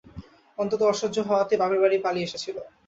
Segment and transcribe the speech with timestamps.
[0.57, 2.57] অত্যন্ত অসহ্য হওয়াতেই বাপের বাড়ি পালিয়ে এসেছিল।